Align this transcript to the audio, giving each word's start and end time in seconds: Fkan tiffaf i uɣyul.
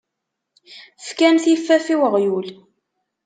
Fkan 1.07 1.35
tiffaf 1.43 1.85
i 1.93 1.95
uɣyul. 2.05 2.47